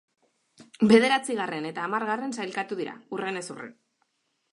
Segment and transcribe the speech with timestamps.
[0.91, 3.77] Bederatzigarren eta hamargarren sailkatu dira, hurrenez hurren.